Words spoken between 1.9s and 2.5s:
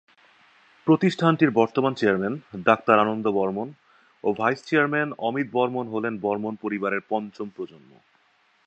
chairman